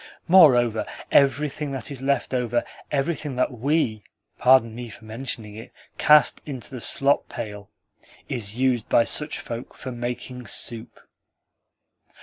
Moreover, 0.27 0.87
everything 1.11 1.69
that 1.73 1.91
is 1.91 2.01
left 2.01 2.33
over 2.33 2.63
everything 2.89 3.35
that 3.35 3.51
WE 3.51 4.03
(pardon 4.39 4.73
me 4.73 4.89
for 4.89 5.05
mentioning 5.05 5.53
it) 5.55 5.71
cast 5.99 6.41
into 6.43 6.71
the 6.71 6.81
slop 6.81 7.29
pail 7.29 7.69
is 8.27 8.55
used 8.55 8.89
by 8.89 9.03
such 9.03 9.37
folk 9.37 9.75
for 9.75 9.91
making 9.91 10.47
soup." 10.47 11.01